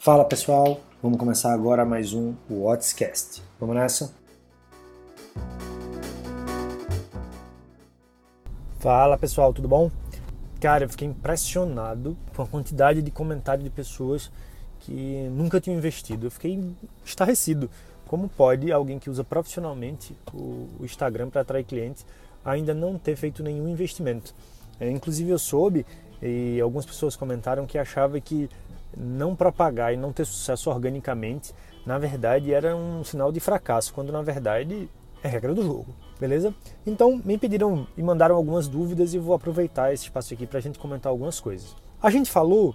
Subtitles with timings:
[0.00, 3.42] Fala pessoal, vamos começar agora mais um Whatscast.
[3.58, 4.14] Vamos nessa?
[8.78, 9.90] Fala pessoal, tudo bom?
[10.60, 14.30] Cara, eu fiquei impressionado com a quantidade de comentários de pessoas
[14.78, 16.28] que nunca tinham investido.
[16.28, 17.68] Eu fiquei estarrecido.
[18.06, 22.06] Como pode alguém que usa profissionalmente o Instagram para atrair clientes
[22.44, 24.32] ainda não ter feito nenhum investimento?
[24.78, 25.84] É, inclusive eu soube
[26.22, 28.48] e algumas pessoas comentaram que achavam que
[28.96, 31.54] não propagar e não ter sucesso organicamente,
[31.86, 34.88] na verdade era um sinal de fracasso, quando na verdade
[35.22, 36.54] é regra do jogo, beleza?
[36.86, 40.62] Então me pediram e mandaram algumas dúvidas e vou aproveitar esse espaço aqui para a
[40.62, 41.74] gente comentar algumas coisas.
[42.00, 42.74] A gente falou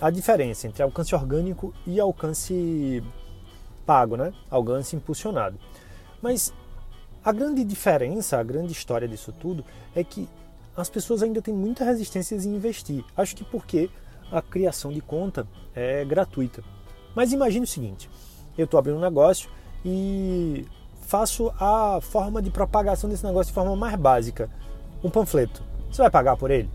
[0.00, 3.02] a diferença entre alcance orgânico e alcance
[3.84, 4.32] pago, né?
[4.50, 5.58] Alcance impulsionado.
[6.20, 6.52] Mas
[7.24, 9.64] a grande diferença, a grande história disso tudo
[9.94, 10.28] é que
[10.76, 13.04] as pessoas ainda têm muita resistência em investir.
[13.16, 13.90] Acho que porque
[14.32, 16.64] a criação de conta é gratuita.
[17.14, 18.08] Mas imagine o seguinte:
[18.56, 19.50] eu estou abrindo um negócio
[19.84, 20.66] e
[21.02, 24.48] faço a forma de propagação desse negócio de forma mais básica.
[25.04, 25.62] Um panfleto.
[25.90, 26.70] Você vai pagar por ele?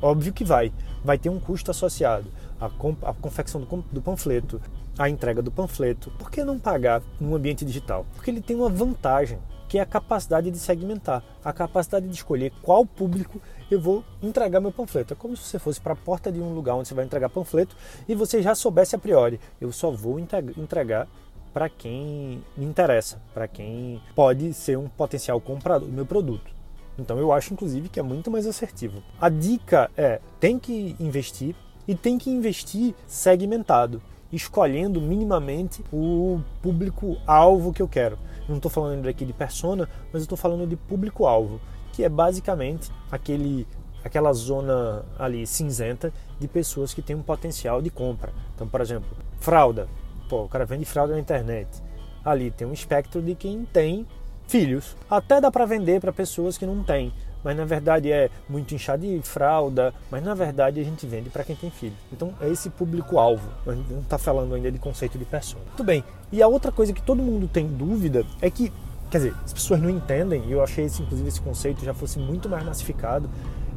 [0.00, 0.72] Óbvio que vai.
[1.04, 2.26] Vai ter um custo associado.
[2.60, 4.60] A, a confecção do, do panfleto,
[4.98, 6.10] a entrega do panfleto.
[6.12, 8.06] Por que não pagar num ambiente digital?
[8.14, 9.38] Porque ele tem uma vantagem
[9.72, 14.60] que é a capacidade de segmentar, a capacidade de escolher qual público eu vou entregar
[14.60, 15.14] meu panfleto.
[15.14, 17.30] É como se você fosse para a porta de um lugar onde você vai entregar
[17.30, 17.74] panfleto
[18.06, 21.08] e você já soubesse a priori, eu só vou entregar
[21.54, 26.50] para quem me interessa, para quem pode ser um potencial comprador do meu produto.
[26.98, 29.02] Então eu acho inclusive que é muito mais assertivo.
[29.18, 31.56] A dica é: tem que investir
[31.88, 38.70] e tem que investir segmentado, escolhendo minimamente o público alvo que eu quero não estou
[38.70, 41.60] falando aqui de persona, mas estou falando de público-alvo,
[41.92, 43.66] que é basicamente aquele,
[44.04, 48.32] aquela zona ali cinzenta de pessoas que têm um potencial de compra.
[48.54, 49.88] Então, por exemplo, fralda.
[50.28, 51.82] Pô, o cara vende fralda na internet.
[52.24, 54.06] Ali tem um espectro de quem tem
[54.46, 54.96] filhos.
[55.10, 59.02] Até dá para vender para pessoas que não têm, mas na verdade é muito inchado
[59.02, 61.96] de fralda, mas na verdade a gente vende para quem tem filho.
[62.12, 65.64] Então é esse público-alvo, a gente não está falando ainda de conceito de persona.
[65.66, 68.72] Muito bem, e a outra coisa que todo mundo tem dúvida é que,
[69.10, 72.18] quer dizer, as pessoas não entendem, e eu achei esse, inclusive esse conceito já fosse
[72.18, 73.28] muito mais massificado,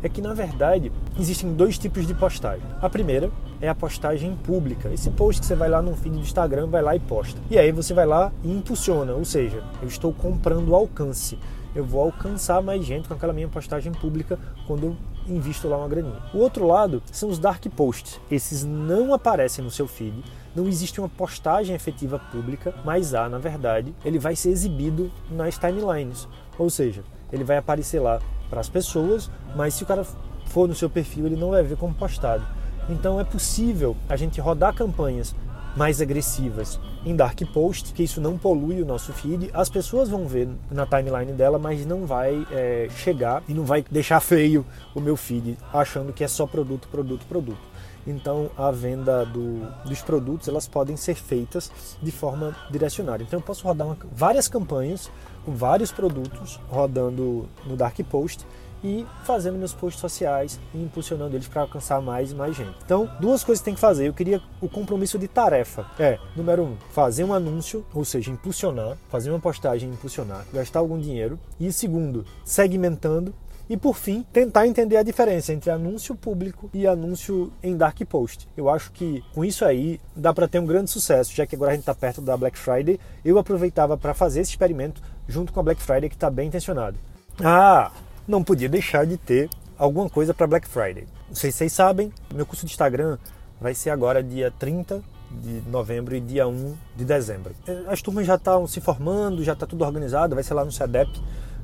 [0.06, 2.66] é que na verdade existem dois tipos de postagem.
[2.82, 4.90] A primeira é a postagem pública.
[4.94, 7.40] Esse post que você vai lá no feed do Instagram, vai lá e posta.
[7.50, 11.38] E aí você vai lá e impulsiona, ou seja, eu estou comprando alcance
[11.76, 15.90] eu vou alcançar mais gente com aquela minha postagem pública quando eu invisto lá uma
[15.90, 16.22] graninha.
[16.34, 18.20] O outro lado são os dark posts.
[18.32, 20.24] Esses não aparecem no seu feed,
[20.56, 25.58] não existe uma postagem efetiva pública, mas há, na verdade, ele vai ser exibido nas
[25.58, 26.30] timelines.
[26.58, 30.06] Ou seja, ele vai aparecer lá para as pessoas, mas se o cara
[30.48, 32.46] for no seu perfil, ele não vai ver como postado.
[32.90, 35.36] Então é possível a gente rodar campanhas
[35.76, 39.50] mais agressivas em dark post, que isso não polui o nosso feed.
[39.54, 43.84] As pessoas vão ver na timeline dela, mas não vai é, chegar e não vai
[43.92, 47.75] deixar feio o meu feed, achando que é só produto, produto, produto.
[48.06, 51.72] Então a venda do, dos produtos elas podem ser feitas
[52.02, 53.24] de forma direcionada.
[53.24, 55.10] Então eu posso rodar uma, várias campanhas
[55.44, 58.46] com vários produtos rodando no dark post
[58.84, 62.76] e fazendo meus posts sociais e impulsionando eles para alcançar mais e mais gente.
[62.86, 64.08] Então, duas coisas que tem que fazer.
[64.08, 65.88] Eu queria o compromisso de tarefa.
[65.98, 70.80] É, número um, fazer um anúncio, ou seja, impulsionar, fazer uma postagem e impulsionar, gastar
[70.80, 71.40] algum dinheiro.
[71.60, 73.34] E segundo, segmentando
[73.70, 78.48] e por fim, tentar entender a diferença entre anúncio público e anúncio em dark post.
[78.56, 81.72] Eu acho que com isso aí dá para ter um grande sucesso, já que agora
[81.72, 83.00] a gente está perto da Black Friday.
[83.24, 86.98] Eu aproveitava para fazer esse experimento junto com a Black Friday que está bem intencionado.
[87.44, 87.92] Ah,
[88.28, 91.08] não podia deixar de ter alguma coisa para Black Friday.
[91.28, 93.18] Não sei se vocês sabem, meu curso de Instagram
[93.60, 97.54] vai ser agora dia 30 de novembro e dia 1 de dezembro.
[97.68, 100.72] É, as turmas já estão se formando, já está tudo organizado, vai ser lá no
[100.72, 101.10] CEDEP,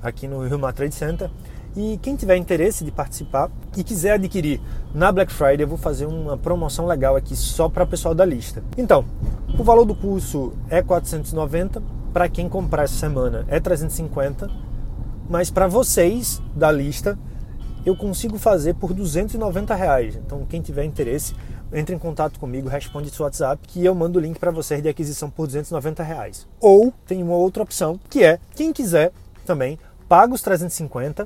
[0.01, 1.29] aqui no Rio Mar Trade Center.
[1.75, 4.59] E quem tiver interesse de participar e quiser adquirir
[4.93, 8.25] na Black Friday, eu vou fazer uma promoção legal aqui só para o pessoal da
[8.25, 8.61] lista.
[8.77, 9.05] Então,
[9.57, 11.81] o valor do curso é 490,
[12.11, 14.71] para quem comprar essa semana é 350
[15.31, 17.17] mas para vocês da lista
[17.85, 20.17] eu consigo fazer por 290 reais.
[20.17, 21.33] Então quem tiver interesse
[21.73, 24.89] entre em contato comigo, responde seu WhatsApp que eu mando o link para vocês de
[24.89, 26.45] aquisição por 290 reais.
[26.59, 29.13] Ou tem uma outra opção que é quem quiser
[29.45, 29.79] também
[30.09, 31.25] paga os 350,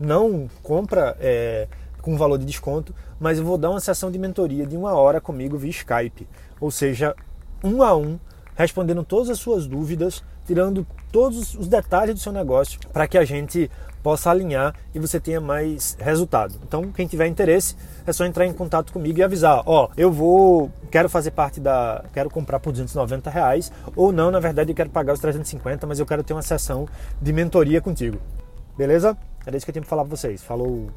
[0.00, 1.68] não compra é,
[2.00, 5.20] com valor de desconto, mas eu vou dar uma sessão de mentoria de uma hora
[5.20, 6.26] comigo via Skype,
[6.58, 7.14] ou seja,
[7.62, 8.18] um a um
[8.56, 13.24] respondendo todas as suas dúvidas, tirando todos os detalhes do seu negócio para que a
[13.24, 13.70] gente
[14.02, 16.54] possa alinhar e você tenha mais resultado.
[16.66, 17.76] Então, quem tiver interesse,
[18.06, 21.60] é só entrar em contato comigo e avisar, ó, oh, eu vou, quero fazer parte
[21.60, 25.86] da, quero comprar por 290 reais, ou não, na verdade eu quero pagar os 350,
[25.86, 26.86] mas eu quero ter uma sessão
[27.20, 28.18] de mentoria contigo.
[28.76, 29.16] Beleza?
[29.50, 30.44] Era isso que eu tinha para falar para vocês.
[30.44, 30.88] Falou!